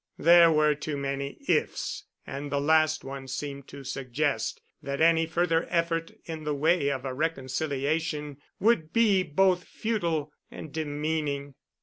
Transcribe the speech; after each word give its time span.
There 0.17 0.51
were 0.51 0.73
too 0.73 0.97
many 0.97 1.37
"ifs," 1.47 2.05
and 2.25 2.51
the 2.51 2.59
last 2.59 3.03
one 3.03 3.27
seemed 3.27 3.67
to 3.67 3.83
suggest 3.83 4.59
that 4.81 4.99
any 4.99 5.27
further 5.27 5.67
effort 5.69 6.09
in 6.25 6.43
the 6.43 6.55
way 6.55 6.89
of 6.89 7.05
a 7.05 7.13
reconciliation 7.13 8.37
would 8.59 8.93
be 8.93 9.21
both 9.21 9.63
futile 9.63 10.31
and 10.49 10.73
demeaning. 10.73 11.53